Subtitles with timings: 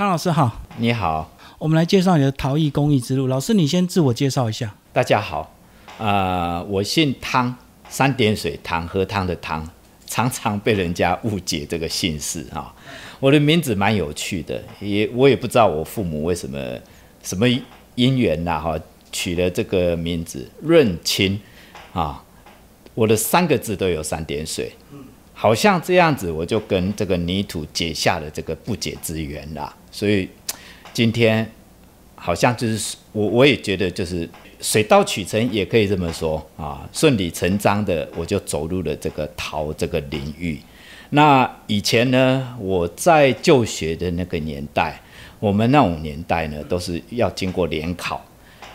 [0.00, 3.26] 汤老师好，你好，我们来介绍你的陶艺工艺之路。
[3.26, 4.74] 老师，你先自我介绍一下。
[4.94, 5.54] 大家好，
[5.98, 7.54] 呃，我姓汤，
[7.86, 9.68] 三点水汤，喝汤的汤，
[10.06, 12.74] 常常被人家误解这个姓氏啊。
[13.18, 16.58] 我的名字蛮有趣的，也我也不知道我父母为什么
[17.22, 17.46] 什么
[17.94, 18.80] 因缘呐哈，
[19.12, 21.38] 取了这个名字润清
[21.92, 22.24] 啊。
[22.94, 24.72] 我的三个字都有三点水，
[25.40, 29.74] 好像这样子，我就跟这个泥土结下了这个不解之缘啦。
[29.90, 30.28] 所以
[30.92, 31.50] 今天
[32.14, 34.28] 好像就是我，我也觉得就是
[34.60, 40.60] 水到渠成，也可以这么说啊，顺理成章的我就走入了这个陶这个领域。
[41.08, 45.00] 那以前呢，我在就学的那个年代，
[45.38, 48.22] 我们那种年代呢，都是要经过联考，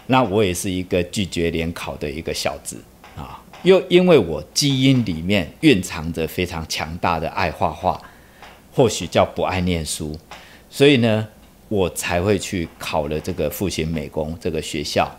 [0.08, 2.78] 那我也是一个拒绝联考的一个小子
[3.16, 3.40] 啊。
[3.64, 8.00] 又因为我基因里面蕴藏着非常强大的爱画画，
[8.72, 10.16] 或许叫不爱念书，
[10.70, 11.28] 所以呢，
[11.68, 15.10] 我才会去考了这个复兴美工这个学校，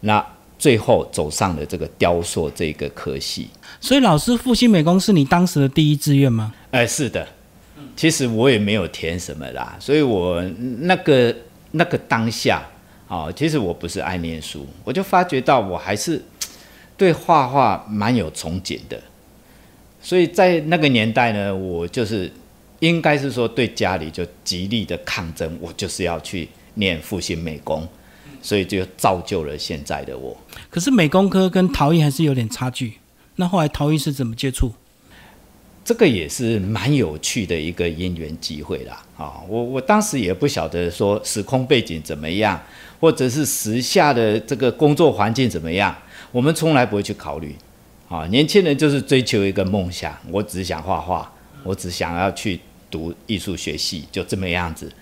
[0.00, 0.24] 那
[0.58, 3.48] 最后走上了这个雕塑这个科系。
[3.80, 6.54] 所以，老师复兴美工是你当时的第一志愿吗？
[6.70, 7.26] 哎，是的。
[7.96, 10.42] 其实我也没有填什么啦，所以我
[10.78, 11.34] 那个
[11.72, 12.62] 那个当下
[13.06, 16.22] 啊，其实我不是爱念书，我就发觉到我还是。
[17.00, 19.00] 对画画蛮有憧憬的，
[20.02, 22.30] 所以在那个年代呢，我就是
[22.80, 27.88] 应该是说对家里就极力的抗争，我就是要去念复兴美工，
[28.42, 30.36] 所以就造就了现在的我。
[30.68, 32.98] 可是美工科跟陶艺还是有点差距，
[33.36, 34.70] 那后来陶艺是怎么接触？
[35.82, 39.02] 这个也是蛮有趣的一个因缘机会啦。
[39.16, 39.40] 啊！
[39.48, 42.60] 我我当时也不晓得说时空背景怎么样，
[43.00, 45.96] 或者是时下的这个工作环境怎么样。
[46.32, 47.56] 我们从来不会去考虑，
[48.08, 51.32] 啊，年轻人就是追求一个梦想，我只想画画，
[51.64, 54.92] 我只想要去读艺术学系，就这么样子。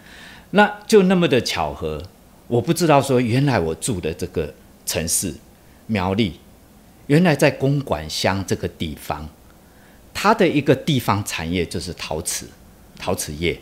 [0.52, 2.02] 那就那么的巧合，
[2.46, 4.54] 我不知道说原来我住的这个
[4.86, 5.34] 城市
[5.86, 6.40] 苗栗，
[7.08, 9.28] 原来在公馆乡这个地方，
[10.14, 12.46] 它的一个地方产业就是陶瓷，
[12.98, 13.60] 陶瓷业，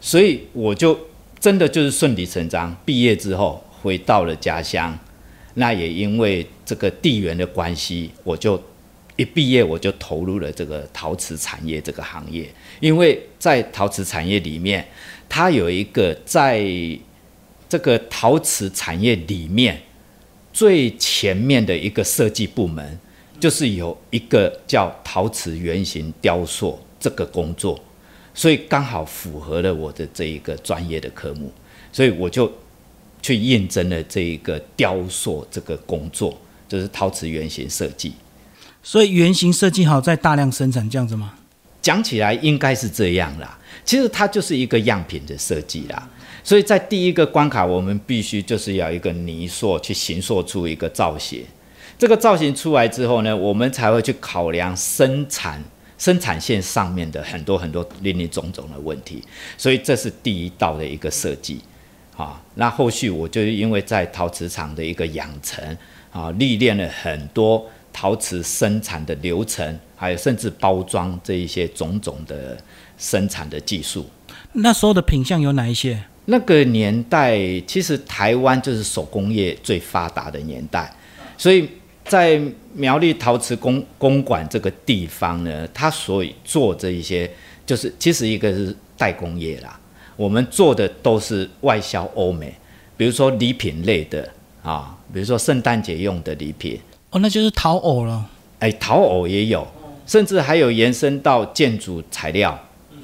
[0.00, 0.98] 所以我就
[1.38, 4.98] 真的就是顺理成章，毕业之后回到了家乡。
[5.54, 8.58] 那也因为这个地缘的关系，我就
[9.16, 12.48] 一毕业我就投入了这个陶瓷产业这个行业。
[12.80, 14.86] 因为在陶瓷产业里面，
[15.28, 16.64] 它有一个在
[17.68, 19.78] 这个陶瓷产业里面
[20.52, 22.98] 最前面的一个设计部门，
[23.38, 27.78] 就是有一个叫陶瓷原型雕塑这个工作，
[28.32, 31.52] 所以刚好符合了我的这一个专业的科目，
[31.92, 32.50] 所以我就。
[33.22, 36.36] 去验证了这一个雕塑这个工作，
[36.68, 38.12] 就是陶瓷原型设计。
[38.82, 41.34] 所以原型设计好再大量生产这样子吗？
[41.80, 43.58] 讲起来应该是这样啦。
[43.84, 46.08] 其实它就是一个样品的设计啦。
[46.44, 51.44] 所以在第一个关卡，我们必须就是要一个泥塑去形塑出一个造型。
[51.96, 55.62] 这个造型出来之后呢，我们才会去考量生产
[55.96, 59.22] 生产线上面的很多很多林林总总的问题。
[59.56, 61.60] 所以这是第一道的一个设计。
[62.16, 65.64] 啊，那后续我就因为在陶瓷厂的一个养成
[66.12, 72.56] 啊，历练了很多陶瓷生产的流程，还有甚至包装这一些种种的
[72.98, 74.06] 生产的技术。
[74.52, 76.04] 那时候的品相有哪一些？
[76.26, 77.36] 那个年代
[77.66, 80.94] 其实台湾就是手工业最发达的年代，
[81.36, 81.68] 所以
[82.04, 82.40] 在
[82.74, 87.28] 苗栗陶瓷公公馆这个地方呢，它所以做这一些，
[87.64, 89.80] 就是其实一个是代工业啦。
[90.16, 92.52] 我们做的都是外销欧美，
[92.96, 94.28] 比如说礼品类的
[94.62, 96.78] 啊，比如说圣诞节用的礼品
[97.10, 98.24] 哦，那就是陶偶了。
[98.58, 99.66] 哎，陶偶也有，
[100.06, 102.58] 甚至还有延伸到建筑材料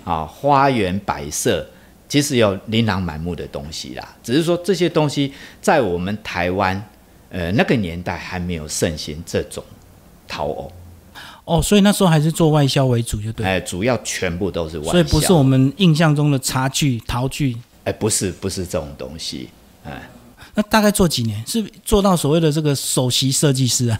[0.05, 1.67] 啊，花园摆设，
[2.09, 4.17] 其实有琳琅满目的东西啦。
[4.23, 6.81] 只是说这些东西在我们台湾，
[7.31, 9.63] 呃，那个年代还没有盛行这种
[10.29, 10.71] 陶偶。
[11.49, 13.47] 哦，所以那时候还是做外销为主，就对。
[13.47, 17.57] 哎，主要全部都是外销，所以不是我们印象中的茶具、陶具。
[17.85, 19.49] 哎，不是，不是这种东西。
[19.83, 20.11] 哎，
[20.55, 21.43] 那大概做几年？
[21.47, 23.99] 是做到所谓的这个首席设计师啊？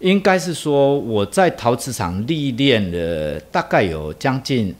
[0.00, 4.74] 应该是说我在陶瓷厂历练了大概有将近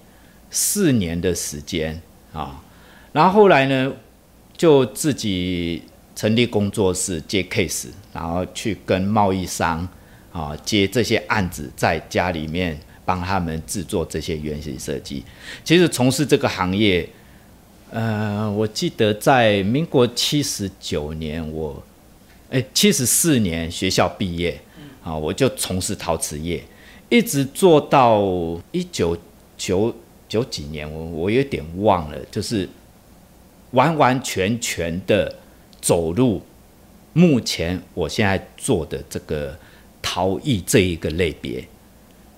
[0.51, 2.01] 四年的时间
[2.33, 2.63] 啊，
[3.13, 3.93] 然后后来呢，
[4.57, 5.83] 就自己
[6.15, 9.87] 成立工作室接 case，然后去跟贸易商。
[10.37, 15.25] 啊，接这些案子，在家里面帮他们制作这些原型设计。
[15.65, 17.09] 其实从事这个行业，
[17.91, 21.83] 呃，我记得在民国七十九年，我
[22.51, 24.61] 哎七十四年学校毕业，
[25.03, 26.63] 啊，我就从事陶瓷业，
[27.09, 28.21] 一直做到
[28.73, 29.17] 一九
[29.57, 29.95] 九
[30.29, 32.69] 九几年，我我有点忘了，就是
[33.71, 35.35] 完完全全的
[35.81, 36.43] 走入
[37.15, 39.59] 目前我现在做的这个
[40.09, 41.67] 陶艺这一个类别。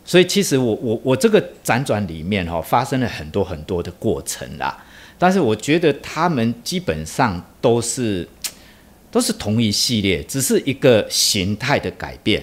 [0.02, 4.74] 所以其实我我我这个辗转里面哈、发生了很多很多的过程啦，
[5.18, 8.26] 但是我觉得他们基本上都是
[9.10, 12.42] 都是同一系列，只是一个形态的改变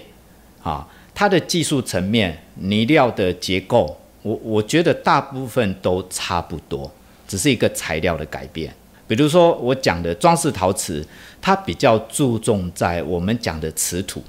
[0.62, 0.88] 啊。
[1.16, 6.92] 它的技术层面、泥料的结构，我我觉得大部分都差不多，
[7.28, 8.72] 只是一个材料的改变。
[9.08, 11.04] 比如说我讲的装饰陶瓷，
[11.42, 14.24] 它比较注重在我们讲的瓷土。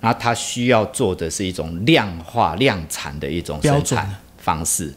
[0.00, 4.92] 然后它需要做的是一种量化量产的一种生产方式。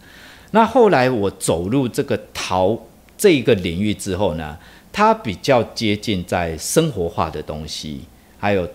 [0.51, 2.77] 那后来我走入这个陶
[3.17, 4.57] 这一个领域之后呢，
[4.91, 8.01] 它比较接近在生活化的东西，
[8.37, 8.67] 还有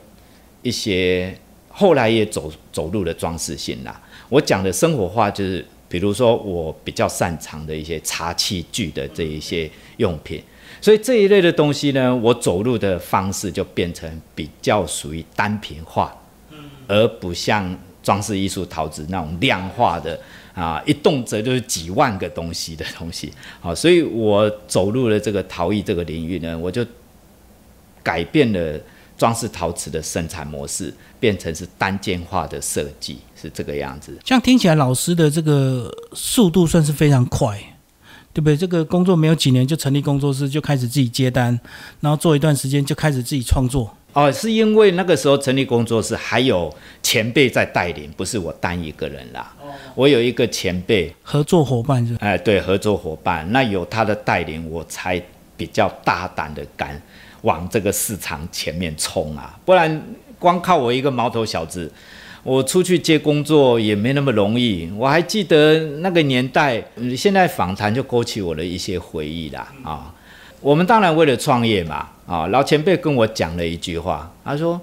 [0.62, 1.36] 一些
[1.68, 4.00] 后来也走走入了装饰性啦。
[4.28, 10.42] 我讲的生活化就是，比如说我比较擅长的一些茶器具的这一些用品。
[10.80, 16.14] 所以这一类的东西呢，我走路的方式就变成比较属于单品化，
[16.86, 20.18] 而不像装饰艺术陶瓷那种量化的
[20.54, 23.32] 啊，一动辄就是几万个东西的东西。
[23.60, 26.84] 好，所以我走入了这个陶艺这个领域呢，我就
[28.02, 28.78] 改变了
[29.16, 34.18] 装饰陶瓷的生产模式，变成是单件化的设计，是这个样子。
[34.22, 37.58] 这样听起来，老师的这个速度算是非常快，
[38.34, 38.56] 对不对？
[38.56, 41.58] 这个工作没有几年就成立工作室，就开始自己接单，
[42.00, 43.96] 然后做一段时间就开始自己创作。
[44.12, 46.72] 哦，是因为那个时候成立工作室，还有
[47.02, 49.52] 前辈在带领，不是我单一个人啦。
[49.94, 55.20] 我有一个前辈，合作伙伴是哎，对，合作伙伴，那有他的带领，我才
[55.56, 57.00] 比较大胆的敢
[57.42, 60.00] 往这个市场前面冲啊，不然
[60.38, 61.90] 光靠我一个毛头小子，
[62.44, 64.88] 我出去接工作也没那么容易。
[64.96, 70.14] 我还记得那个年代，嗯现在访谈就勾起我的一些回忆啦啊。
[70.60, 74.80] 我们当然为了创业嘛，啊，老前辈跟我讲了一句话，他说：“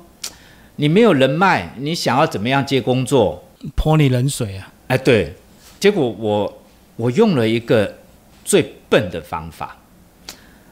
[0.78, 3.44] 你没有人脉，你想要怎么样接工作？
[3.76, 4.74] 泼你冷水啊！
[4.88, 5.34] 哎，对，
[5.80, 6.62] 结果我
[6.96, 7.96] 我用了一个
[8.44, 9.78] 最笨的方法，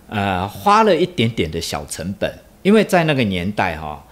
[0.10, 2.32] 呃，花了一点点的小成本，
[2.62, 4.04] 因为在那个年代哈、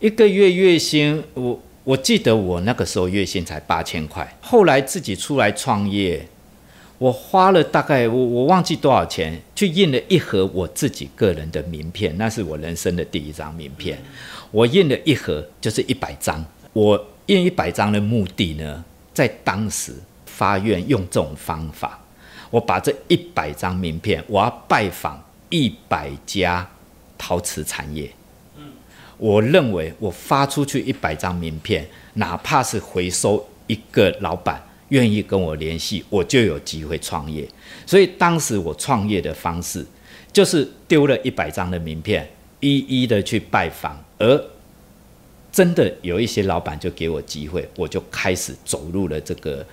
[0.00, 6.26] 一个月月薪，我我记得我那个时候月薪才八千块，后来自己出来创业，
[6.98, 13.96] 我花了大概我我忘记多少钱，去印了一盒我自己个人的名片，那是我人生的第一张名片。
[14.50, 16.44] 我印了一盒，就是一百张。
[16.72, 18.84] 我印一百张的目的呢，
[19.14, 19.92] 在当时
[20.24, 22.00] 发愿用这种方法，
[22.50, 26.68] 我把这一百张名片，我要拜访一百家
[27.16, 28.10] 陶瓷产业。
[29.18, 37.48] 我认为我发出去一百张名片，哪怕是回收一个老板愿意跟我联系，我就有机会创业。
[37.86, 39.84] 所以当时我创业的方式，
[40.32, 42.28] 就是丢了一百张的名片，
[42.60, 44.44] 一一的去拜访，而
[45.50, 49.64] 真的有一些老板就给我机会，我就开始走入了这个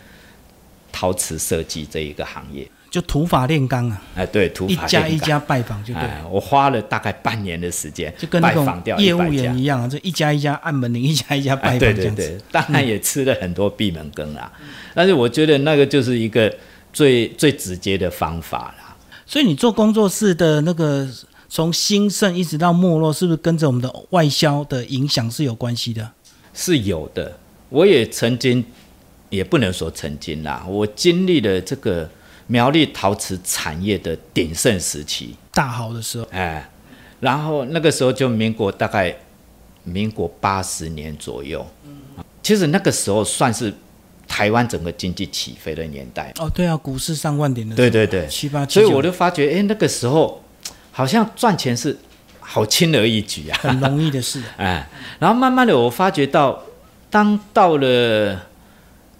[0.91, 2.65] 陶瓷设计这一个行业。
[2.93, 12.21] 就土法炼钢啊，哎，对，土法一家一家拜访就对了，哎，我花了大概半年的时间，就跟那拜访掉种业务员一样啊，这一家一家按门铃，一家一家拜哎，访对对这样子。
[12.21, 14.51] 对，当然也吃了很多闭门羹啦。
[14.93, 16.55] 但是我觉得那个就是一个
[16.93, 18.95] 最最直接的方法啦。
[19.25, 21.09] 所以你做工作室的那个
[21.49, 26.07] 从兴盛一直到没落，是不是跟着我们的外销的影响是有关系的？
[26.53, 27.35] 是有的。
[27.69, 28.63] 我也曾经，
[29.31, 32.07] 也不能说曾经啦，我经历了这个
[32.53, 36.69] 苗栗陶瓷产业的鼎盛时期，大好的时候，哎，
[37.19, 39.11] 然后那个时候就民国大概
[39.83, 43.73] 民国八十年左右，嗯其实那个时候算是
[44.27, 46.31] 台湾整个经济起飞的年代。
[46.37, 50.43] 哦，对啊，股市上万点的时候，对对对，七八七所以我就发觉，哎，那个时候
[50.91, 51.97] 好像赚钱是
[52.39, 54.39] 好轻而易举啊，很容易的事。
[54.57, 56.61] 哎，然后慢慢的我发觉到，
[57.09, 58.45] 当到了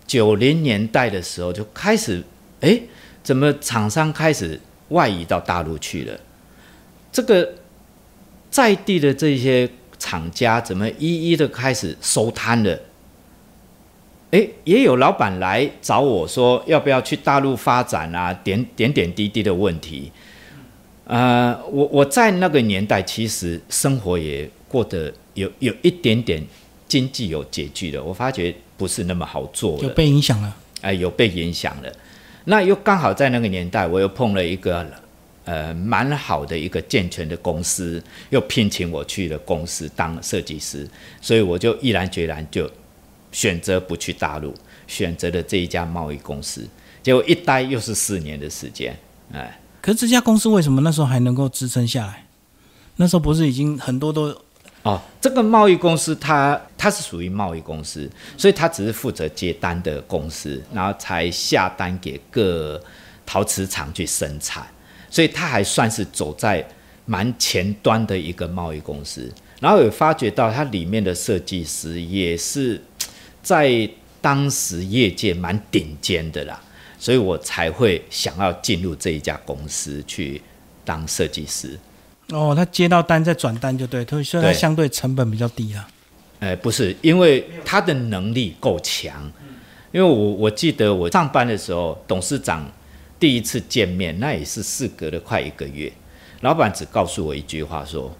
[0.06, 2.22] 九零年代的时候，就开始，
[2.62, 2.80] 哎，
[3.24, 6.20] 怎么厂商开始外移到大陆去了？
[7.12, 7.54] 这个
[8.52, 12.80] 在地的这些厂家怎么一一的开始收摊了？
[14.32, 20.12] 诶，也有老板来找我说要不要去大陆发展啊，点点点滴滴的问题。
[21.06, 26.44] 呃，我我在那个年代其实生活也过得有有一点点
[26.88, 30.56] 经济有拮据的，我发觉不是那么好做有，被影响了。
[30.82, 31.92] 哎、有被影响了。
[32.46, 34.86] 那又刚好在那个年代，我又碰了一个
[35.46, 40.88] 呃蛮好的一个健全的公司，又聘请我去了公司当设计师，
[41.22, 42.70] 所以我就毅然决然就
[43.32, 44.54] 选择不去大陆，
[44.88, 46.68] 选择了这一家贸易公司。
[47.02, 48.98] 结果一待又是四年的时间，
[49.32, 52.26] 哎，可是这家公司为什么那时候还能够支撑下来？
[52.98, 54.36] 那时候不是已经很多都
[54.84, 62.82] 哦，这个贸易公司它它是属于贸易公司，所以它只是负责接单的公司，然后才下单给各
[63.26, 64.68] 陶瓷厂去生产，
[65.10, 66.66] 所以它还算是走在
[67.06, 69.32] 蛮前端的一个贸易公司。
[69.62, 72.82] 然后有发觉到它里面的设计师也是
[73.42, 76.62] 在当时业界蛮顶尖的啦，
[77.00, 80.42] 所以我才会想要进入这一家公司去
[80.84, 81.80] 当设计师。
[82.30, 85.88] 哦，他接到单再转单就对，所以他相对成本比较低啊。
[86.40, 89.32] 呃，不是，因为他的能力够强。
[89.92, 92.68] 因为我我记得我上班的时候，董事长
[93.20, 95.94] 第一次见面，那也是事隔了快一个月，
[96.42, 98.12] 老板只告诉我一句话说：“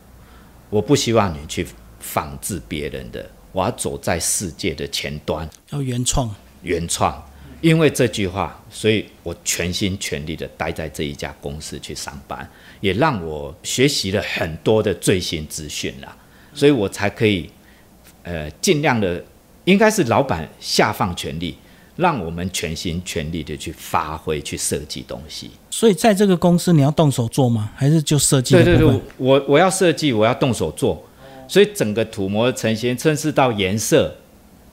[0.70, 1.66] 我不希望你去
[2.00, 6.30] 仿制别人的，我要走在世界的前端，要原创，
[6.62, 7.20] 原创。”
[7.64, 12.46] 因为这句话，所以我全心全力的待在这一家公司去上班，
[12.82, 16.14] 也让我学习了很多的最新资讯啦，
[16.54, 17.50] 所以我才可以，
[18.24, 19.24] 呃，尽量的，
[19.64, 21.56] 应该是老板下放权力，
[21.96, 25.52] 让我们全心全力的去发挥、去设计东西。
[25.70, 27.72] 所以在这个公司你要动手做吗？
[27.78, 28.56] 还是就设计？
[28.56, 31.02] 对对对，我我要设计，我要动手做，
[31.48, 34.14] 所以整个土模的成型，甚至到颜色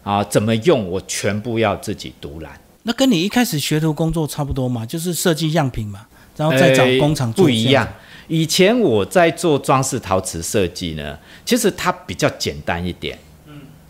[0.02, 2.60] 啊怎么用，我全部要自己独揽。
[2.90, 7.86] 那跟你一开始学徒工作差不多嘛，就是设计样品嘛，然后再找工厂做、呃不一样。。
[8.26, 13.16] 以前我在做装饰陶瓷设计呢，其实它比较简单一点，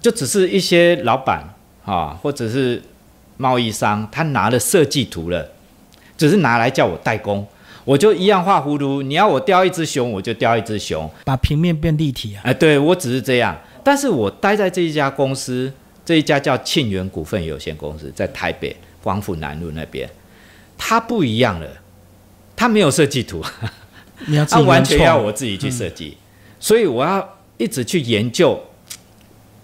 [0.02, 1.42] 就只是一些老板
[1.86, 2.82] 啊，或者是
[3.38, 5.50] 贸易商，他拿了设计图了，
[6.18, 7.46] 只是拿来叫我代工，
[7.86, 9.00] 我就一样画葫芦。
[9.00, 11.10] 你要我雕一只熊，我就雕一只熊。
[11.24, 12.42] 把平面变立体啊。
[12.44, 15.72] 哎，对我只是这样，但是我待在这一家公司，
[16.04, 20.08] 这一家叫庆元股份有限公司，在台北光复南路那边，
[20.76, 21.68] 它不一样了，
[22.54, 23.42] 它没有设计图，
[24.48, 26.16] 它完全要我自己去设计，
[26.58, 28.60] 所以我要一直去研究，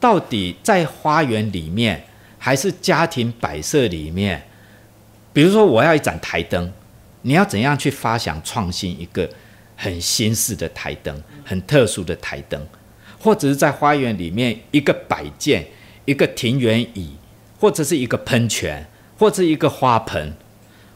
[0.00, 2.05] 到底在花园里面
[2.38, 4.43] 还是家庭摆设里面，
[5.33, 6.73] 比如说我要一盏台灯，
[7.23, 9.28] 你要怎样去发想创新一个
[9.76, 12.66] 很新式的台灯，很特殊的台灯，
[13.19, 15.66] 或者是在花园里面一个摆件，
[16.05, 17.16] 一个庭园椅，
[17.59, 18.87] 或者是一个喷泉，
[19.18, 20.32] 或者一个花盆。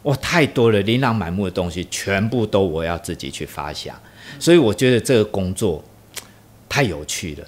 [0.05, 3.95] 哇，太多了，琳琅满目的东西，全部都我要自己去发想，
[4.39, 5.85] 所以我觉得这个工作
[6.71, 7.47] 太有趣了，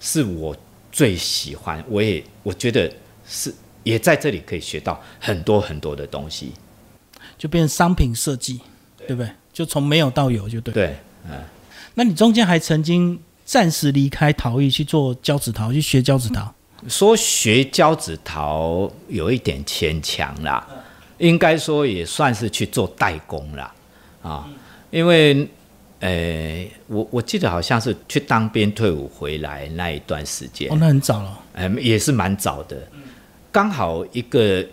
[0.00, 0.56] 是我
[0.90, 2.90] 最喜欢，我也我觉得
[3.26, 6.52] 是也在这里可以学到很多很多的东西。
[7.36, 8.60] 就变成商品设计，
[9.06, 9.30] 对不对？
[9.52, 10.72] 就从没有到有，就对。
[10.72, 10.96] 对，
[11.28, 11.42] 嗯
[11.94, 16.54] 那你中间还曾经暂时离开陶艺去做胶纸陶，去学胶纸陶。
[16.88, 20.66] 说学胶纸陶有一点牵强啦，
[21.18, 23.72] 应该说也算是去做代工啦，
[24.22, 24.48] 啊，
[24.90, 25.48] 因为，
[26.00, 30.68] 呃，我我记得好像是去当兵退伍回来那一段时间。
[30.72, 31.40] 哦，，那很早了。
[31.54, 32.76] 嗯，也是蛮早的，
[33.52, 34.66] 刚好一个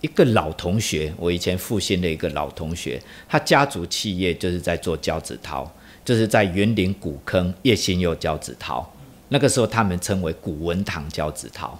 [0.00, 5.68] 一个老同学，我以前复兴的一个老同学，他家族企业就是在做胶纸陶，
[6.04, 8.88] 就是在园林古坑叶新佑胶纸陶，
[9.30, 11.76] 那个时候他们称为古文堂胶纸陶。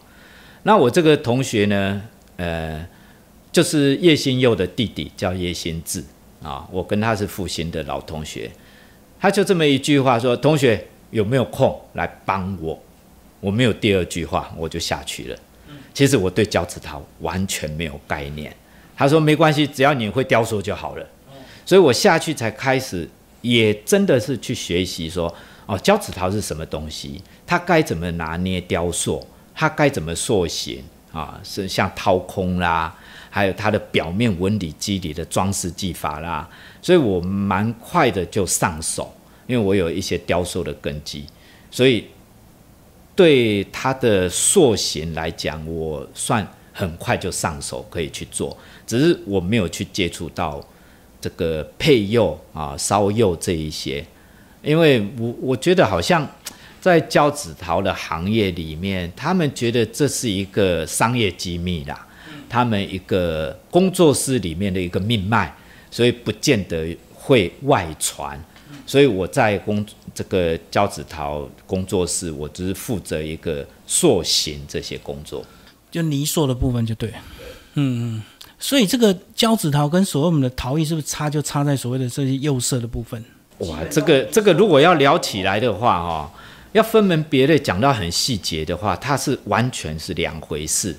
[0.64, 2.02] 那我这个同学呢，
[2.36, 2.84] 呃，
[3.52, 6.02] 就是叶新佑的弟弟，叫叶新志
[6.42, 8.50] 啊，我跟他是复兴的老同学，
[9.20, 12.78] 他就这么一句话说：“同学有没有空来帮我？”
[13.40, 15.38] 我没有第二句话，我就下去了。
[15.94, 18.54] 其实我对胶纸陶完全没有概念。
[18.94, 21.06] 他说没关系，只要你会雕塑就好了。
[21.64, 23.08] 所以我下去才开始，
[23.40, 25.34] 也真的是去学习说，
[25.70, 29.24] 哦，胶纸陶是什么东西，它该怎么拿捏雕塑，
[29.54, 30.82] 它该怎么塑形？
[31.12, 32.92] 啊，是像掏空啦，
[33.30, 36.48] 还有它的表面纹理肌理的装饰技法啦。
[36.82, 39.14] 所以我蛮快的就上手，
[39.46, 41.24] 因为我有一些雕塑的根基，
[41.70, 42.06] 所以
[43.14, 50.60] 对它的塑形来讲，我算很快就上手可以去做，只是我没有去接触到
[51.20, 54.04] 这个配釉啊、烧釉这一些，
[54.62, 56.28] 因为我我觉得好像
[56.80, 62.06] 在胶纸陶的行业里面，他们觉得这是一个商业机密啦，
[62.48, 65.52] 他们一个工作室里面的一个命脉，
[65.90, 68.42] 所以不见得会外传。
[68.86, 75.44] 所以我在工这个胶纸陶工作室，我只是负责一个塑形这些工作。
[75.90, 77.10] 就泥塑的部分就对，
[77.74, 78.22] 嗯嗯，
[78.58, 83.24] 所以这个胶纸陶跟所谓我们的陶艺是不是差就差在所谓的这些釉色的部分？
[83.60, 86.32] 哇，这个这个如果要聊起来的话，哈，
[86.72, 90.96] 要分门别类讲到很细节的话，它是完全是两回事。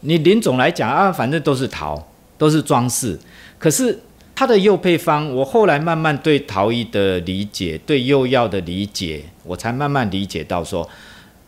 [0.00, 3.18] 你林总来讲啊，反正都是陶，都是装饰，
[3.58, 3.98] 可是
[4.34, 10.88] 它的釉配方，我后来慢慢对陶艺的理解，对釉药的理解，我才慢慢理解到说，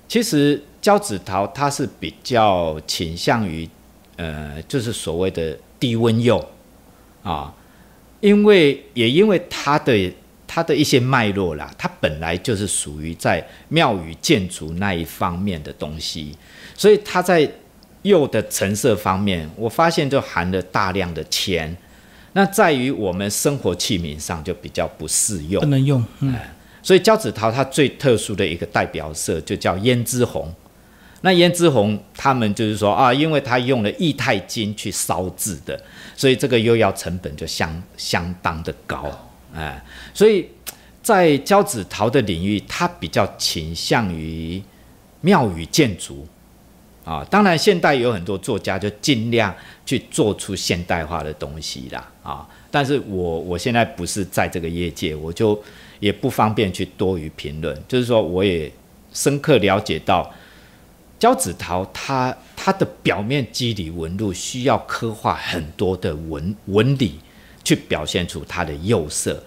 [0.09, 3.69] 其实胶子陶它是比较倾向于，
[4.17, 6.45] 呃，就是所谓的低温釉
[7.23, 7.55] 啊，
[8.19, 10.13] 因为也因为它的
[10.53, 16.37] 它的一些脉络啦，它本来就是属于在庙宇建筑那一方面的东西，
[16.77, 17.49] 所以它在
[18.03, 21.77] 釉的成色方面，我发现就含了大量的铅。
[22.33, 26.05] 那在于我们生活器皿上就比较不适用，不能用。
[26.19, 26.35] 嗯，
[26.83, 30.53] 所以胶子陶它最特殊的一个代表色就叫胭脂红。
[31.21, 35.81] 那胭脂红，他们就是说啊，因为它用了液态金去烧制的，
[36.17, 39.30] 所以这个釉药成本就相相当的高。
[39.55, 39.83] 哎，
[40.15, 40.49] 所以
[41.03, 44.63] 在胶子陶的领域，它比较倾向于
[45.21, 46.27] 庙宇建筑。
[47.03, 49.53] 啊，当然，现代有很多作家就尽量
[49.87, 52.09] 去做出现代化的东西啦。
[52.23, 55.61] 啊，但是我我现在不是在这个业界，我就
[55.99, 57.77] 也不方便去多于评论。
[57.89, 58.71] 就是说，我也
[59.13, 60.31] 深刻了解到，
[61.19, 67.19] 胶子陶它它的表面肌理纹路需要刻画很多的纹纹理，
[67.71, 69.43] 去表现出它的釉色，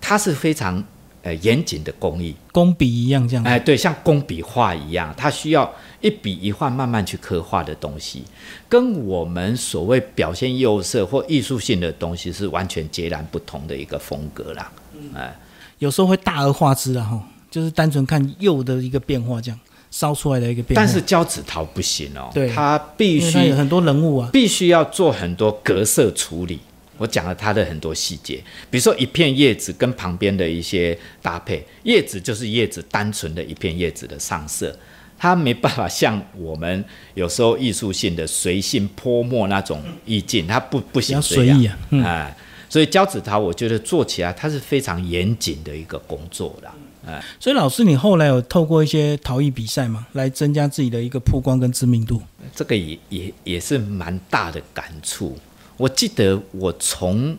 [0.00, 0.82] 它是非常。
[1.22, 3.44] 呃，严谨的工艺，工笔一样这样。
[3.44, 8.24] 哎，对，像工笔画一样，它需要一笔一画慢慢去刻画的东西，
[8.70, 14.72] 跟我们所谓表现釉色或艺术性的东西是完全截然不同的一个风格啦。
[15.14, 15.38] 哎，
[15.78, 20.82] 有时候会大而化之啊，哈，就是单纯看釉的一个变化，这样烧出来的一个变化。
[20.82, 26.60] 但是胶子陶不行哦，对，它必须有很多人物啊，必须要做很多隔色处理。
[27.00, 34.78] 我讲了它的很多细节，比如说一片叶子跟旁边的一些搭配，叶子就是叶子单纯的一片叶子的上色，
[35.18, 42.36] 它没办法像我们有时候艺术性的随性泼墨那种意境，它不不行随意啊，哎，
[42.68, 46.74] 所以胶子陶我觉得做起来它是非常严谨的一个工作啦。
[47.06, 52.20] 哎，所以老师你后来有透过一些陶艺比赛吗，来增加自己的一个曝光跟知名度，
[52.54, 55.38] 这个也也也是蛮大的感触。
[55.80, 57.34] 我记得我从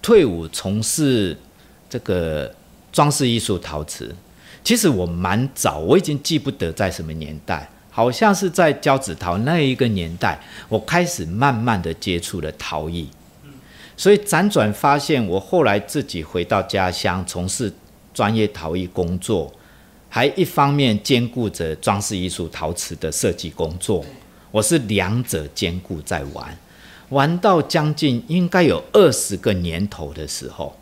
[0.00, 1.36] 退伍从事
[1.90, 2.54] 这个
[2.92, 4.14] 装饰艺术陶瓷，
[4.62, 13.08] 其实我蛮早，我已经记不得在什么年代，好像是在胶子陶那一个年代，我开始慢慢的接触了陶艺。
[13.96, 17.72] 所以辗转发现，我后来自己回到家乡从事
[18.14, 19.52] 专业陶艺工作，
[20.08, 24.04] 还一方面兼顾着装饰艺术陶瓷的设计工作，
[24.52, 26.56] 我是两者兼顾在玩。
[27.12, 30.78] 玩到将近应该有二十个年头的时候，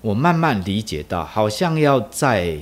[0.00, 2.56] 我慢慢理解到，好像要在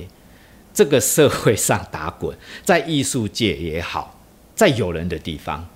[0.73, 4.19] 这个社会上打滚， 在艺术界也好，
[4.55, 5.67] 在有人的地方，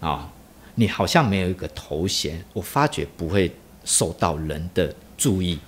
[0.00, 0.32] 啊，
[0.74, 5.60] 你好像没有一个头衔，我发觉不会受到人的注意，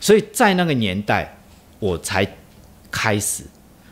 [0.00, 1.36] 所以在那个年代，
[1.80, 2.24] 我才
[2.92, 3.42] 开始，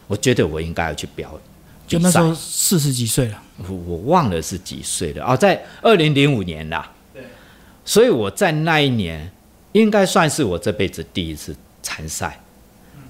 [0.07, 1.37] 我觉得我应该要去表。
[1.87, 5.25] 就那时候四十几岁了，我我忘了是几岁了。
[5.25, 6.91] 哦，在二零零五年啦。
[7.13, 7.23] 对，
[7.85, 9.31] 所以我在那一年
[9.73, 12.41] 应该算是我这辈子第一次参赛，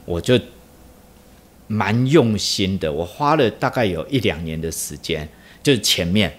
[0.04, 0.38] 我就
[1.68, 5.28] 蛮用心的，我花了大概有一两年的时间，
[5.62, 6.36] 就是前面。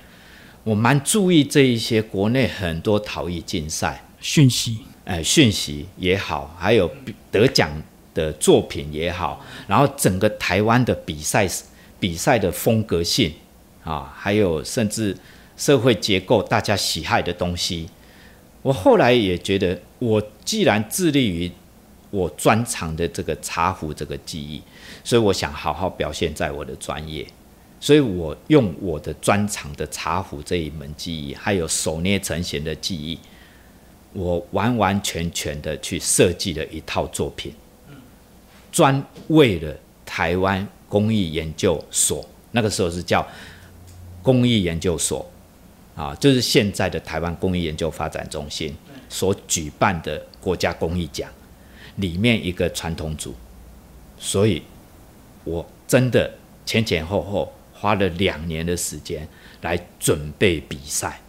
[0.66, 4.04] 我蛮注意这一些国内很多陶艺竞赛。
[4.20, 6.92] 讯息，哎，讯息也好，还有
[7.32, 7.72] 得奖
[8.14, 11.48] 的作品也好，然后整个台湾的比赛。
[12.00, 13.34] 比赛的风格性
[13.84, 15.16] 啊，还有甚至
[15.56, 17.88] 社会结构，大家喜爱的东西，
[18.62, 21.52] 我后来也觉得，我既然致力于
[22.12, 24.62] 我专长的这个茶壶这个技艺，
[25.04, 27.26] 所以我想好好表现在我的专业，
[27.80, 33.18] 所以我用我的专长的茶壶这一门技艺，还有手捏成型的技艺，
[34.14, 37.54] 我完完全全的去设计了一套作品，
[38.72, 40.68] 专为了台湾。
[40.96, 43.28] 工艺研究所那个时候是叫
[44.24, 45.30] 工艺研究所
[45.94, 48.74] 啊，就是现在的台湾工艺研究发展中心
[49.10, 51.30] 所举办的国家工艺奖
[51.98, 53.36] 里面一个传统组，
[54.18, 54.62] 所以
[55.44, 56.34] 我真的
[56.66, 59.28] 前前后后花了两年的时间
[59.64, 61.20] 来准备比赛。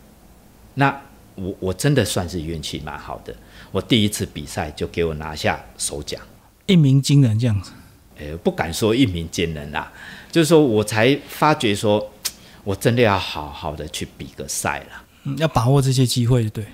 [0.74, 1.02] 那
[1.35, 3.35] 我我真的算是运气蛮好的，
[3.72, 6.22] 我第一次比赛就给我拿下首奖，
[6.66, 7.72] 一鸣惊人这样子。
[8.18, 9.92] 呃，不敢说一鸣惊人啦，
[10.33, 12.11] 就是说我才发觉说，
[12.64, 15.05] 我真的要好好的去比个赛了。
[15.24, 16.64] 嗯，要把握这些机会，对。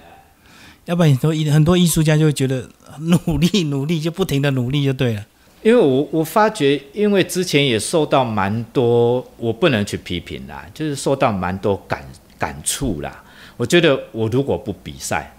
[0.85, 5.25] 要不然很多艺很多艺术家就会觉得努力努力就不停的努力就对了。
[5.63, 12.05] 因为我我发觉，因为之前也受到蛮多，我不能去批评啦，就是受到蛮多感
[12.37, 13.23] 感触啦。
[13.57, 15.33] 我觉得我如果不比赛，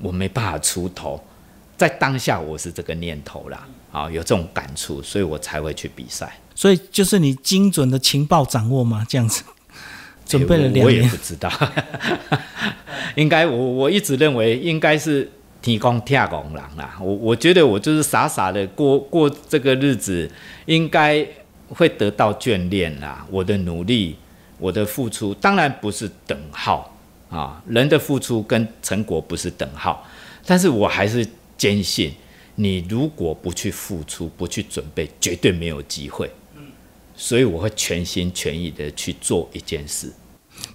[0.00, 1.22] 我没办法出头，
[1.76, 6.38] 在当下我是这个念头啦，啊，有这种感触，所以我才会去比赛。
[6.54, 9.42] 所以就是你精准的情报掌握嘛，这样子。
[10.24, 11.50] 准备了两年，我也不知道，
[13.16, 15.26] 应该我我一直认为应该是
[15.62, 16.98] 提供跳公狼啦。
[17.00, 20.30] 我我觉得我就是傻傻的过过这个日子，
[20.66, 21.26] 应该
[21.70, 23.26] 会得到眷恋啦。
[23.30, 24.16] 我的努力，
[24.58, 26.94] 我的付出，当然不是等号
[27.30, 27.62] 啊。
[27.66, 30.06] 人的付出跟成果不是等号，
[30.44, 32.12] 但是我还是坚信，
[32.60, 36.28] 你如果不去付出，不去准备，绝对没有机会。
[37.16, 40.12] 所以我会全心全意的去做一件事。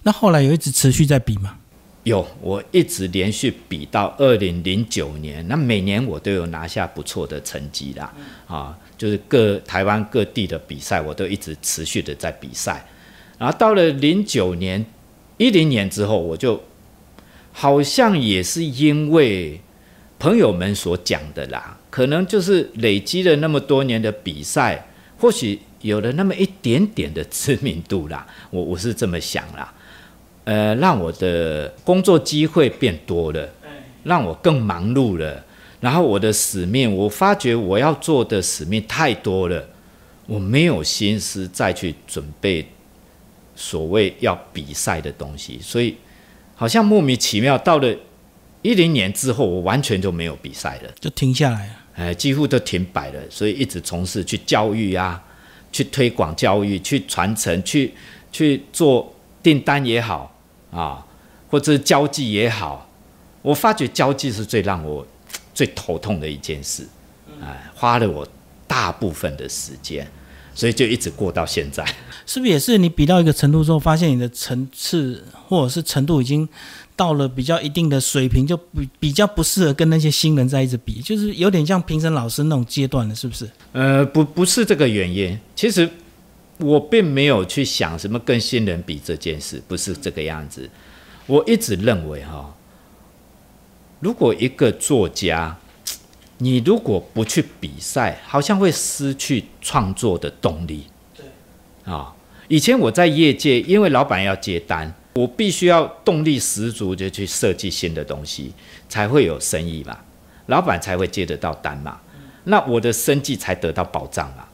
[0.02, 1.58] 那后来有一直持续在比吗？
[2.04, 5.46] 有，我一直连续比到二零零九年。
[5.50, 8.14] 那每年我都有拿下不错的成绩啦。
[8.48, 12.86] 啊，就是各台湾各地的比赛，我都一直持续的在比赛。
[13.38, 14.86] 然后到了零九年、
[15.38, 16.62] 一零年之后，我就
[17.52, 19.60] 好像也是因为
[20.20, 25.60] 朋友们所讲的啦，可能就是累积了那么多年的比赛，或许。
[25.84, 29.74] 有了那么一点点的知名度啦，我我是这么想啦，
[30.46, 33.50] 呃，让我的工作机会变多了，
[34.04, 35.44] 让我更忙碌了，
[35.82, 39.68] 然后我的使命，我发觉我要做的使命太多了，
[40.26, 42.66] 我没有心思再去准备
[43.54, 45.98] 所谓要比赛的东西，所以
[46.56, 47.94] 好像莫名其妙到了
[48.64, 55.24] 一零年之后，我完全就没有比赛了，就停下来了，哎，几乎都停摆了，所以一直从事去教育啊。
[55.76, 57.92] 去推广教育，去传承，去
[58.32, 60.32] 去做订单也好
[60.70, 61.04] 啊，
[61.50, 62.88] 或者交际也好，
[63.42, 65.04] 我发觉交际是最让我
[65.52, 66.88] 最头痛的一件事，
[67.42, 68.28] 哎，花了我
[68.68, 70.08] 大部分的时间，
[70.54, 71.84] 所以就一直过到现在。
[72.28, 76.48] 是不是也是你比到一个程度之后，发现你的层次或者是程度已经？
[76.96, 83.50] 到了比较一定的水平，就比比较不适合跟那些新人在一直比，就是有点像评审老师那种阶段了，是不是？
[83.72, 85.38] 呃，不，不是这个原因。
[85.56, 85.90] 其实
[86.60, 90.70] 我并没有去想什么跟新人比这件事，不是这个样子。
[91.26, 92.54] 我一直认为哈，
[94.00, 95.58] 如果一个作家，
[96.38, 100.86] 你如果不去比赛，好像会失去创作的动力。
[101.16, 101.92] 对。
[101.92, 102.14] 啊，
[102.48, 104.94] 以前我在业界，因为老板要接单。
[105.14, 108.52] 我必须要动力十足就去设计新的东西，
[108.90, 109.98] 才会有生意嘛，
[110.48, 112.00] 老板才会接得到单嘛，
[112.46, 114.46] 那我的生计才得到保障嘛。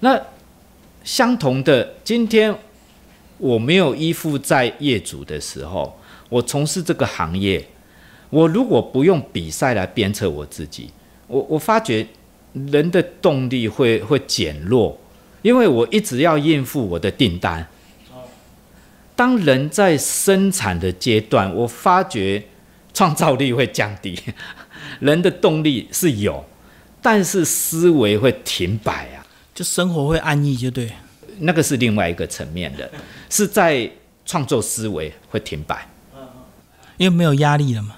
[0.00, 0.20] 那
[1.02, 2.54] 相同的，今天
[3.38, 7.66] 我没有依附在业主的时候，我从事这个行业，
[8.28, 10.90] 我如果不用比赛来鞭策我自己，
[11.26, 12.06] 我我发觉
[12.52, 14.98] 人的动力会会减弱，
[15.40, 17.66] 因为我一直要应付我的订单。
[19.16, 22.44] 当人在生产的阶段，我发觉
[22.92, 24.16] 创造力会降低，
[25.00, 26.44] 人的动力是有，
[27.00, 29.24] 但是思维会停摆啊，
[29.54, 30.90] 就生活会安逸，就对。
[31.38, 32.90] 那个是另外一个层面的，
[33.30, 33.90] 是在
[34.26, 35.88] 创作思维会停摆，
[36.98, 37.96] 因为没有压力了嘛，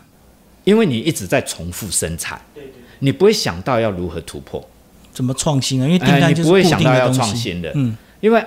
[0.63, 2.41] 因为你一直在重复生产，
[3.01, 4.65] 你不会想到要如何突破，
[5.13, 5.87] 怎么创新啊？
[5.87, 8.45] 因为订单就是不会想到要创新的，嗯，因为。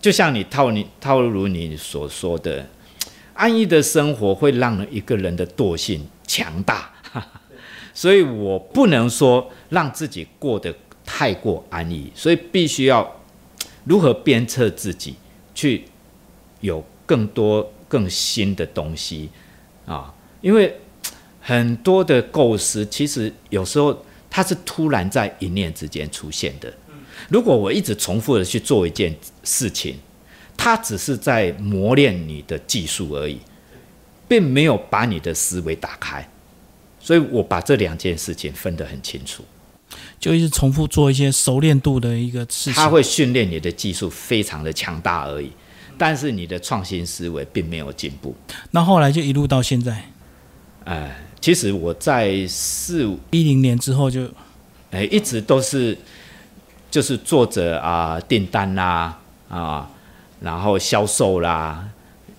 [0.00, 2.66] 就像你套你套如你所说的，
[3.34, 6.92] 安逸的生活会让一个人的惰性强大，
[7.92, 13.20] 所以我不能说让自己过得太过安逸，所以必须要
[13.84, 15.16] 如何鞭策自己
[15.54, 15.84] 去
[16.60, 19.28] 有更多更新的东西
[19.86, 20.76] 啊，因为
[21.40, 26.72] 很多的构思其实有时候它是突然在一念之间出现的。
[27.28, 29.14] 如果我一直重复的去做一件
[29.44, 29.96] 事情，
[30.56, 33.38] 它只是在磨练你的技术而已，
[34.26, 36.26] 并没有把你的思维打开。
[36.98, 39.44] 所以我把这两件事情分得很清楚，
[40.18, 42.72] 就一直重复做一些熟练度的一个事情。
[42.72, 45.52] 它会训练你的技术非常的强大而已，
[45.96, 48.34] 但是你的创新思维并没有进步。
[48.70, 50.10] 那后来就一路到现在，
[50.84, 54.28] 哎，其实我在四一零年之后就，
[54.90, 55.96] 哎，一直都是。
[56.90, 59.88] 就是做着啊订单啦啊，
[60.40, 61.86] 然后销售啦，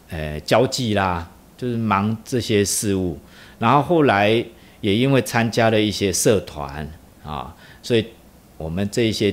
[0.09, 3.17] 呃交际啦，就是忙这些事务。
[3.59, 4.43] 然后后来
[4.81, 6.89] 也因为参加了一些社团
[7.23, 8.03] 啊，所以
[8.57, 9.31] 我们这些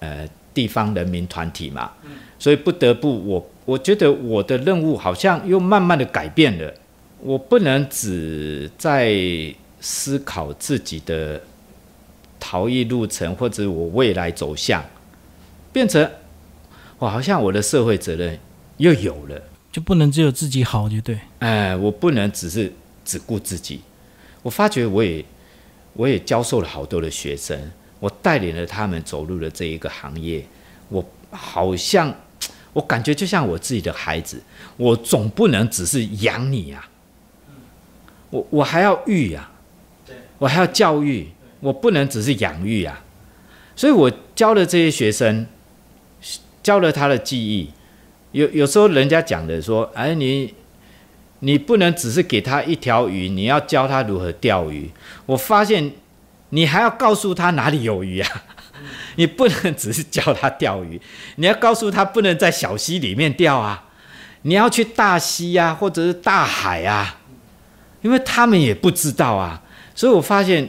[0.00, 1.90] 呃地方人民团体嘛，
[2.38, 6.74] 所以不得不我我觉得我的任务好像又慢慢的改变了。
[7.20, 9.14] 我不能只在
[9.80, 11.40] 思考自己的。
[12.40, 14.82] 逃逸路程，或者我未来走向，
[15.72, 16.10] 变成
[16.98, 18.38] 我好像我的社会责任
[18.78, 21.18] 又有了，就不能只有自己好，就对。
[21.38, 22.72] 哎，我不能只是
[23.04, 23.82] 只顾自己，
[24.42, 25.24] 我发觉我也
[25.92, 30.44] 我也教授了好多的学生，我带领了他们走入了这一个行业，
[30.88, 32.12] 我好像
[32.72, 34.42] 我感觉就像我自己的孩子，
[34.76, 36.88] 我总不能只是养你啊，
[38.30, 39.50] 我我还要育呀、
[40.38, 41.28] 我还要教育，
[41.60, 43.02] 我不能只是养育啊，
[43.76, 45.46] 所以我教了这些学生，
[46.62, 47.70] 教了他的记忆。
[48.32, 50.54] 有有时候人家讲的说，哎，你
[51.40, 54.90] 你不能只是给他一条鱼，你要教他如何钓鱼。
[55.26, 55.92] 我发现
[56.50, 58.42] 你还要告诉他哪里有鱼啊，
[59.16, 61.00] 你不能只是教他钓鱼，
[61.36, 63.88] 你要告诉他不能在小溪里面钓啊，
[64.42, 67.18] 你要去大溪啊，或者是大海啊，
[68.02, 69.62] 因为他们也不知道啊。
[69.94, 70.68] 所以我发现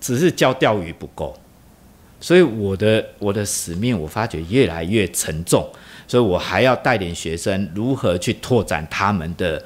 [0.00, 1.36] 只是教钓鱼不够，
[2.20, 5.68] 所以我的我的使命我发觉越来越沉重。
[6.06, 9.64] 所以我还要带领学生如何去拓展他们的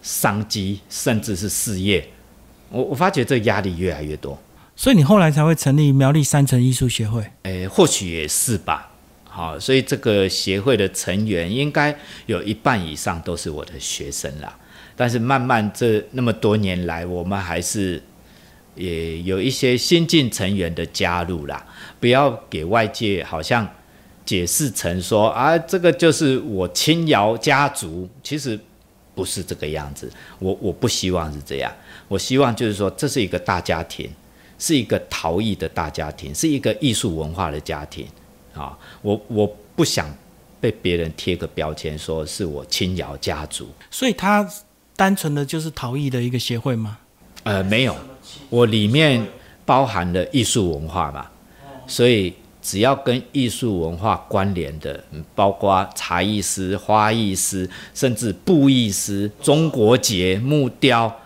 [0.00, 2.02] 商机，甚至是事业。
[2.70, 4.38] 我我发觉这压力越来越多。
[4.74, 7.22] 所以你后来才会成立苗栗山城艺术协会。
[7.42, 8.90] 诶，或许也是吧。
[9.24, 14.58] 好，所以这个协会的成员应该有一半以上都是我的学生啦。
[14.96, 18.02] 但是慢慢这那么多年来，我们还是
[18.76, 21.66] 也有一些新进成员的加入啦。
[21.98, 23.68] 不要给外界好像。
[24.26, 28.58] 解释成说啊，这个就是我青瑶家族，其实
[29.14, 30.10] 不是这个样子。
[30.40, 31.72] 我我不希望是这样，
[32.08, 34.10] 我希望就是说，这是一个大家庭，
[34.58, 38.04] 是一个陶艺的大家庭，是一个艺术文化的家庭
[38.52, 38.76] 啊。
[39.00, 40.12] 我我不想
[40.60, 43.68] 被别人贴个标签，说是我青瑶家族。
[43.92, 44.44] 所以它
[44.96, 46.98] 单纯的就是陶艺的一个协会吗？
[47.44, 47.94] 呃，没有，
[48.48, 49.26] 我里面
[49.64, 51.26] 包含了艺术文化嘛，
[51.86, 52.32] 所以。
[52.62, 55.00] 只要跟艺术文化关联的，
[55.36, 61.16] 包括茶艺师、花艺师，甚至布艺师、中国结、木雕、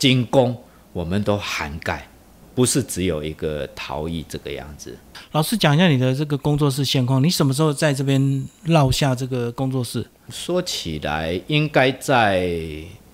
[0.00, 0.56] 金工，
[0.92, 2.08] 我们都涵盖，
[2.56, 4.98] 不是只有一个陶艺这个样子。
[5.30, 10.04] 老师讲一下你的这个工作室现况，你什么时候在这边落下这个工作室？
[10.28, 12.50] 说起来，应该在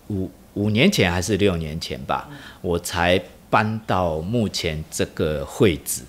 [0.08, 2.28] 五五年前还是六年前吧，
[2.62, 6.02] 我才搬到目前这个会址。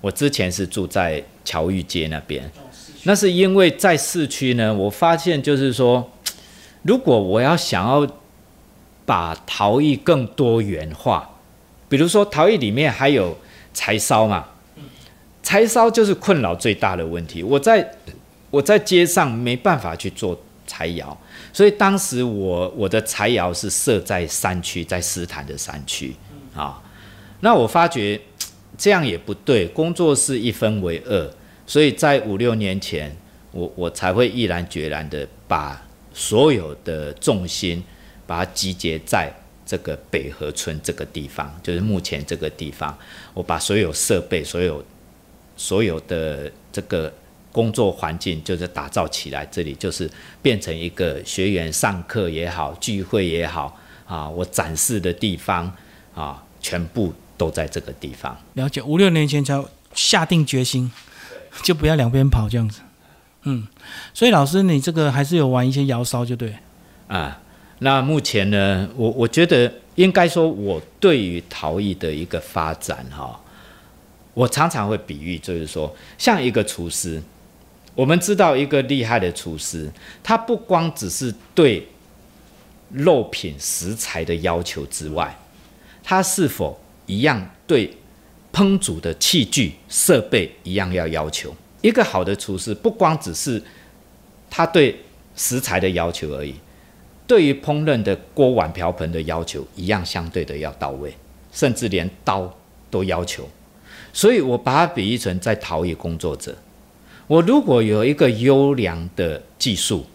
[0.00, 2.50] 我之前是住在侨玉街那边，
[3.04, 6.12] 那是因为在市区呢，我发现就是说，
[6.82, 8.06] 如果我要想要
[9.06, 11.38] 把陶艺更多元化，
[11.88, 13.38] 比如说陶艺里面还有
[13.72, 14.44] 柴烧嘛，
[15.42, 17.42] 柴烧就是困扰最大的问题。
[17.42, 17.96] 我在
[18.50, 20.38] 我在街上没办法去做
[20.74, 21.16] 柴窑，
[21.52, 26.14] 所以当时我我的柴窑是设在山区，在斯坦的山区
[26.54, 26.82] 啊。
[27.40, 28.20] 那我发觉。
[28.76, 31.30] 这样也不对，工作室一分为二，
[31.64, 33.16] 所以在五六年前，
[33.52, 35.80] 我我才会毅然决然的把
[36.12, 37.80] 所有的重心
[38.26, 39.32] 把它集结在
[39.64, 42.98] 这个北河村这个地方，就是目前这个地方，
[43.32, 44.84] 我把所有设备、所有
[45.56, 47.12] 所有的这个
[47.54, 50.10] 工作环境，就是打造起来，这里就是
[50.42, 55.72] 变成一个学员上课也好、聚会也好啊，我展示的地方
[56.14, 57.14] 啊，全部。
[57.36, 58.38] 都在这个地方。
[58.52, 59.60] 了解，五六年前才
[59.92, 60.88] 下定决心，
[61.64, 62.80] 就不要两边跑这样子。
[63.42, 63.66] 嗯，
[64.14, 66.54] 所以老师，你这个还是有玩一些摇骚，就对。
[67.08, 67.40] 啊，
[67.80, 73.40] 那目前呢，我我觉得应该说，我对于陶艺的一个发展哈，
[74.32, 77.20] 我常常会比喻，就是说，像一个厨师，
[77.94, 79.90] 我们知道一个厉害的厨师，
[80.22, 81.86] 他不光只是对
[82.90, 85.36] 肉品食材的要求之外，
[86.02, 87.96] 他是否一样对
[88.52, 91.54] 烹煮的器具设备一样要要求。
[91.82, 93.62] 一个好的厨师不光只是
[94.48, 94.96] 他对
[95.36, 96.54] 食材的要求而已，
[97.26, 101.14] 对于烹饪的锅碗瓢盆的要求一样相对的要到位，
[101.52, 102.52] 甚至连刀
[102.90, 103.48] 都要求。
[104.12, 106.56] 所以我把它比喻成在陶艺工作者，
[107.26, 110.06] 我如果有一个优良的技术，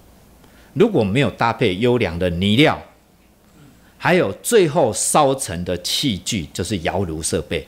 [0.74, 2.82] 如果没有搭配优良的泥料。
[4.02, 7.68] 还有最后烧成的器具，就是窑炉设备。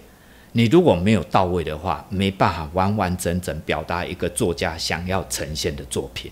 [0.53, 6.31] 你如果没有到位的话，没办法完完整整表达一个作家想要呈现的作品。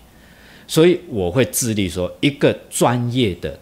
[0.66, 3.58] 所以我会致力说，一个专业的、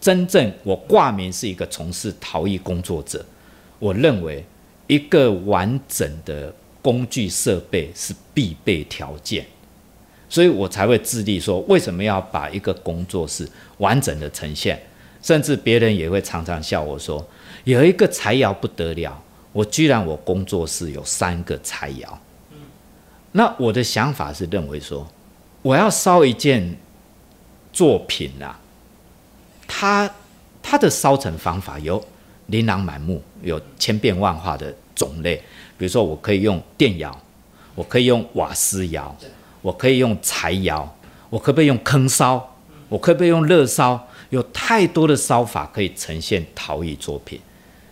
[0.00, 3.22] 真正我挂名是一个从事陶艺工作者。
[3.78, 4.42] 我认为
[4.86, 6.54] 一个完整的
[6.86, 9.44] 工具设备是必备条件，
[10.28, 13.44] 所以我才会致力说，为什么要把一个工作室
[13.78, 14.80] 完整的呈现。
[15.20, 17.26] 甚至别人也会常常笑我说
[17.64, 19.20] ：“有一个柴窑不得了，
[19.52, 22.20] 我居然我工作室有三个柴窑。”
[23.32, 25.04] 那我的想法是认为说，
[25.62, 26.76] 我要烧一件
[27.72, 28.60] 作品啊，
[29.66, 30.08] 它
[30.62, 32.00] 它的烧成方法有
[32.46, 35.42] 琳琅满目，有千变万化的种类。
[35.78, 37.16] 比如说，我可以用电窑，
[37.74, 39.14] 我可以用瓦斯窑，
[39.62, 40.96] 我可以用柴窑，
[41.30, 42.54] 我可不可以用坑烧？
[42.88, 44.08] 我可不可以用热烧？
[44.30, 47.40] 有太多的烧法可以呈现陶艺作品。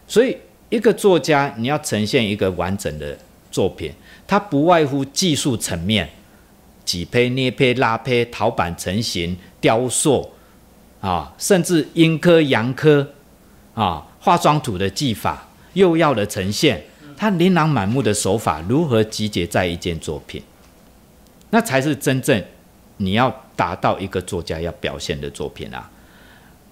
[0.08, 0.36] 所以，
[0.68, 3.16] 一个作家你要呈现一个完整的
[3.50, 3.92] 作品，
[4.26, 6.08] 它不外乎技术层面，
[6.84, 10.28] 挤胚、捏胚、拉胚、陶板成型、雕塑，
[11.00, 13.08] 啊，甚至阴刻、阳科，
[13.74, 16.82] 啊，化妆土的技法、釉药的呈现，
[17.16, 20.42] 它琳琅满目的手法如何集结在一件作品，
[21.50, 22.42] 那才是真正
[22.96, 25.90] 你要达到一个作家要表现的作品啊！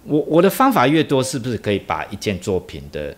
[0.04, 3.14] 我我的方法越多，是不是可以把一件作品的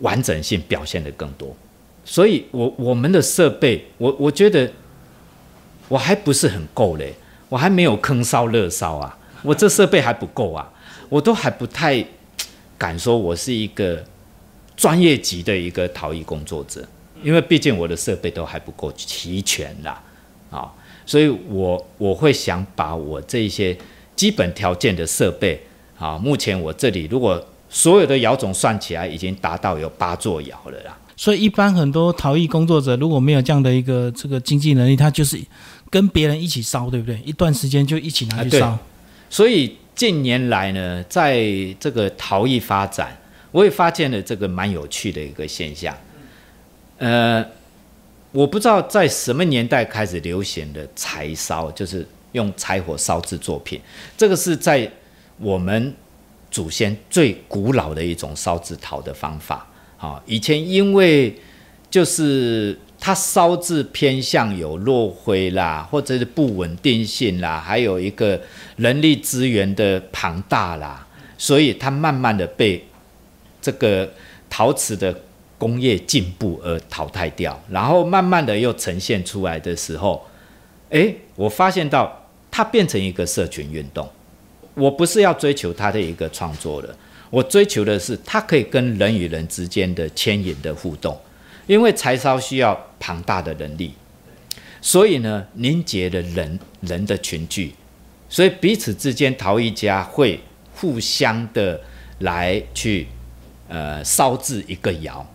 [0.00, 1.54] 完整性表现得更多？
[2.04, 4.70] 所以，我我们的设备，我我觉得
[5.88, 7.14] 我还不是很够嘞，
[7.48, 10.72] 我还没有坑烧热烧啊，我这设备还不够啊，
[11.08, 12.04] 我都还不太
[12.78, 14.02] 敢说我是一个
[14.76, 16.86] 专业级的一个陶艺工作者，
[17.22, 20.02] 因为毕竟我的设备都还不够齐全啦，
[20.50, 20.72] 啊，
[21.06, 23.76] 所以我我会想把我这一些
[24.16, 25.60] 基本条件的设备，
[25.98, 30.98] 啊，目前我这里如果所有的窑种算起来，已经达到有八座窑了啦。
[31.16, 35.40] 所以，一般很多陶艺工作者如果没有这样的一个这个经济能力，他就是
[35.88, 37.20] 跟别人一起烧，对不对？
[37.24, 38.76] 一段时间就一起拿去烧。
[39.30, 41.44] 所以近年来呢，在
[41.78, 43.16] 这个陶艺发展，
[43.52, 45.96] 我也发现了这个蛮有趣的一个现象。
[46.98, 47.44] 呃，
[48.32, 53.80] 我不知道在什么年代开始流行的柴烧，就是用柴火烧制作品。
[54.16, 54.90] 这个是在
[55.38, 55.94] 我们
[56.50, 59.66] 祖先最古老的一种烧制陶的方法。
[59.98, 61.32] 啊，以前因为
[61.88, 68.40] 就是它烧制偏向有落灰啦，或者是不稳定性啦，还有一个
[68.76, 71.06] 人力资源的庞大啦，
[71.38, 72.84] 所以它慢慢的被
[73.62, 74.12] 这个
[74.50, 75.16] 陶瓷的
[75.56, 80.26] 工业进步而淘汰掉，然后慢慢的又呈现出来的时候，
[80.90, 84.06] 诶，我发现到它变成一个社群运动，
[84.74, 86.94] 我不是要追求它的一个创作了。
[87.30, 91.18] 我追求的是，它可以跟人与人之间的牵引的互动，
[91.66, 93.94] 因为柴烧需要庞大的人力，
[94.82, 97.72] 所以呢，凝结了人人的群聚，
[98.28, 100.38] 所以彼此之间陶艺家会
[100.74, 101.80] 互相的
[102.18, 103.06] 来去
[103.72, 105.26] 呃烧制一个窑，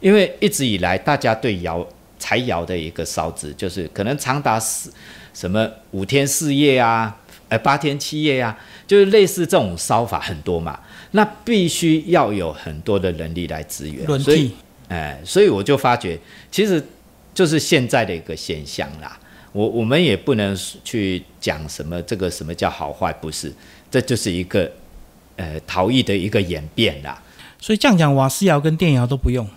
[0.00, 1.86] 因为一直以来大家对窑
[2.18, 4.90] 柴窑的一个烧制，就是可能长达四
[5.34, 7.14] 什么五天四夜啊，
[7.50, 10.80] 呃八天七夜啊，就是类似这种烧法很多嘛。
[11.10, 14.50] 那必须要有很多的人力来支援，所以，
[14.88, 16.18] 哎，所以我就发觉，
[16.50, 16.82] 其实
[17.34, 19.18] 就是现在的一个现象啦。
[19.52, 23.52] 我我们也不能去讲什么这个什么叫好坏，不是，
[23.90, 24.70] 这就是一个
[25.36, 27.20] 呃陶艺的一个演变啦。
[27.62, 29.48] 所以这样讲，瓦斯窑跟电窑都不用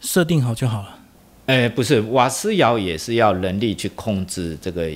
[0.00, 0.98] 设定好就好了。
[1.46, 4.90] 哎，不是，瓦斯窑也是要人力去控制这个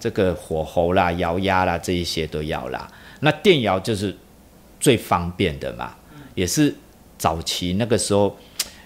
[0.00, 2.88] 这个火候啦、窑压啦这一些都要啦。
[3.20, 4.16] 那电窑就是。
[4.82, 5.94] 最方便的嘛，
[6.34, 6.74] 也是
[7.16, 8.36] 早期那个时候，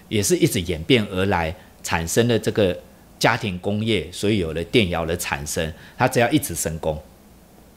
[0.09, 2.77] 也是一直演变而来产生的这个
[3.17, 5.73] 家庭工业，所以有了电窑的产生。
[5.97, 7.01] 它只要一直生工，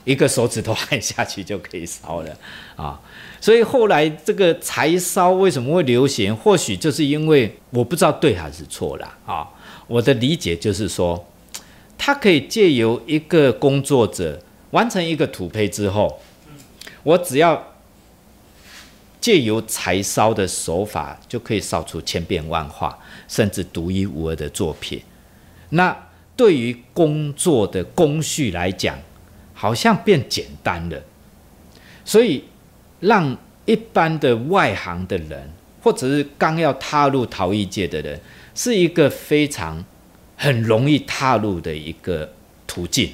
[0.05, 2.37] 一个手指头按下去就可以烧了
[2.77, 3.01] 啊。
[3.41, 6.35] 所以后来这个柴烧为什么会流行？
[6.37, 9.49] 或许就是因为我不知道对还是错了啊。
[9.87, 11.27] 我的理解就是说，
[11.97, 14.41] 它可以借由一个工作者
[14.73, 16.21] 完成一个土坯之后，
[17.03, 17.67] 我只要。
[19.21, 22.99] 借由柴烧的手法，就可以烧出千变万化，
[23.29, 24.99] 甚至独一无二的作品。
[25.69, 25.95] 那
[26.35, 28.99] 对于工作的工序来讲，
[29.53, 30.99] 好像变简单了。
[32.03, 32.43] 所以，
[33.01, 35.51] 让一般的外行的人，
[35.83, 38.21] 或者是刚要踏入陶艺界的人，
[38.55, 39.85] 是一个非常
[40.37, 42.33] 很容易踏入的一个
[42.67, 43.13] 途径。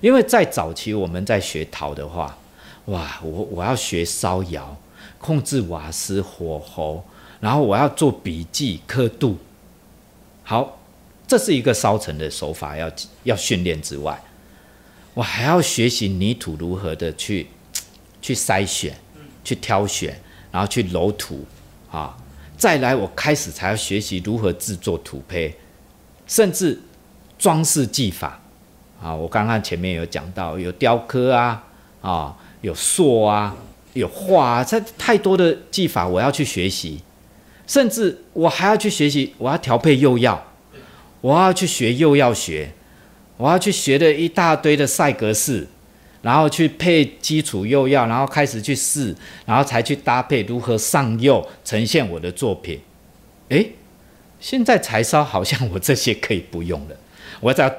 [0.00, 2.36] 因为在早期我们在学陶的话，
[2.86, 4.76] 哇，我我要学烧窑。
[5.18, 7.02] 控制瓦斯火候，
[7.40, 9.38] 然后我要做笔记刻度。
[10.42, 10.78] 好，
[11.26, 12.92] 这是一个烧成的手法，要
[13.22, 14.20] 要训练之外，
[15.14, 17.46] 我还要学习泥土如何的去
[18.24, 18.96] 去筛选、
[19.44, 20.18] 去挑选，
[20.50, 21.44] 然后去揉土
[21.90, 22.16] 啊。
[22.56, 25.52] 再来，我开始才要学习如何制作土坯，
[26.26, 26.80] 甚至
[27.38, 28.40] 装饰技法
[29.02, 29.14] 啊。
[29.14, 31.62] 我刚刚前面有讲到，有雕刻啊，
[32.00, 33.54] 啊，有塑啊。
[33.92, 37.00] 有画啊，这太多的技法，我要去学习，
[37.64, 40.44] 甚至我还要去学习，我要调配釉药，
[41.20, 42.72] 我要去学釉药学，
[43.36, 45.68] 我要去学的一大堆的赛格式，
[46.24, 49.14] 然后去配基础釉药，然后开始去试，
[49.44, 52.80] 然后才去搭配如何上釉呈现我的作品。
[53.50, 53.72] 诶，
[54.40, 56.96] 现在柴烧好像我这些可以不用了，
[57.40, 57.70] 我只要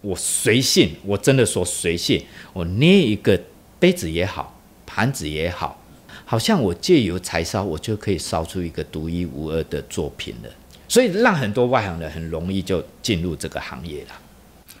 [0.00, 3.40] 我随性，我真的说随性，我捏一个
[3.80, 4.56] 杯子也好，
[4.86, 5.82] 盘子也好，
[6.24, 10.50] 好像我借由柴烧，我就可以烧出一个独一无二的作品了。
[10.86, 14.10] 所以让很多外行人很容易就进入这个行业了。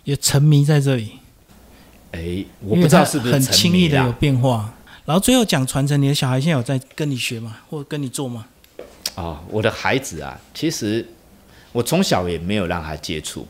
[0.04, 1.12] 也沉迷在这里，
[2.12, 4.12] 哎，我不知道是不是很轻易的有。
[4.12, 4.72] 变化。
[5.04, 7.58] 然后最后讲传承，你的小孩现在有在跟你学吗？
[7.68, 8.46] 或跟你做吗？
[9.16, 11.06] 哦，我的孩子啊，其实
[11.72, 13.46] 我从小也没有让他接触。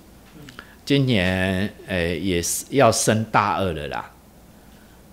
[0.85, 4.11] 今年呃也是要升大二了啦。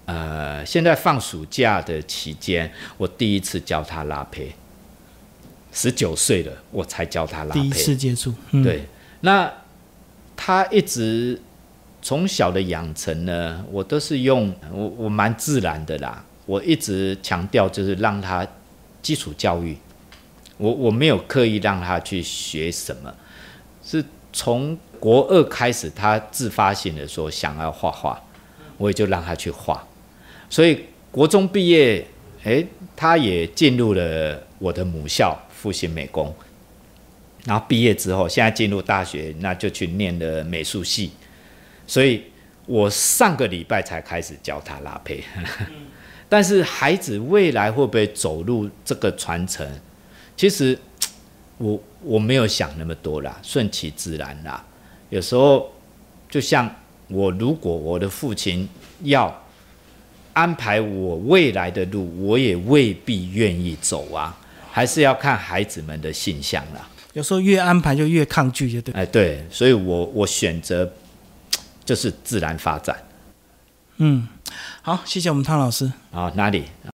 [0.05, 4.51] 呃，现在放暑假的期间，我第一次教他拉胚。
[5.71, 7.61] 十九岁了，我才教他拉胚。
[7.61, 8.85] 第一次接触，嗯，对，
[9.21, 9.51] 那
[10.35, 11.39] 他一直
[12.01, 16.23] 从小的养成呢，我都是用我我蛮自然的啦。
[16.45, 18.47] 我一直强调就是让他
[19.01, 19.77] 基础教育，
[20.57, 23.13] 我我没有刻意让他去学什么，
[23.83, 28.19] 是从国二开始，他自发性的说想要画画，
[28.77, 29.85] 我也就让他去画。
[30.49, 32.05] 所以国中毕业，
[32.43, 36.33] 诶，他也进入了我的母校复兴美工。
[37.45, 41.11] 然后毕业之后，现在进入大学，那就去念了美术系。
[41.89, 42.23] 所以
[42.67, 45.23] 我上个礼拜才开始教他拉胚。
[46.29, 49.67] 但是孩子未来会不会走入这个传承？
[50.37, 50.77] 其实
[51.57, 54.63] 我我没有想那么多啦，顺其自然啦。
[55.09, 55.73] 有时候
[56.29, 56.69] 就像
[57.07, 58.69] 我，如果我的父亲
[59.01, 59.43] 要
[60.33, 64.37] 安排我未来的路，我也未必愿意走啊，
[64.71, 66.87] 还是要看孩子们的性向啦。
[67.13, 68.93] 有时候越安排就越抗拒，就对。
[68.93, 70.93] 哎，对，所以我我选择
[71.89, 72.95] 就是自然发展
[73.97, 74.27] 嗯，
[74.83, 75.91] 好，谢谢我们汤老师。
[76.11, 76.65] 啊，哪里？